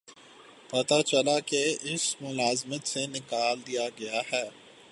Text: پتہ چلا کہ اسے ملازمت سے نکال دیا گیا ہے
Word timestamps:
پتہ 0.69 1.01
چلا 1.01 1.37
کہ 1.39 1.61
اسے 1.83 2.15
ملازمت 2.21 2.83
سے 2.87 3.05
نکال 3.07 3.57
دیا 3.67 3.87
گیا 3.99 4.21
ہے 4.31 4.45